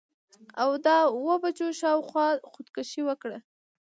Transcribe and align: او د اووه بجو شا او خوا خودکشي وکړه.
او 0.61 0.69
د 0.85 0.87
اووه 1.15 1.35
بجو 1.43 1.67
شا 1.79 1.89
او 1.95 2.01
خوا 2.09 2.27
خودکشي 2.51 3.01
وکړه. 3.05 3.37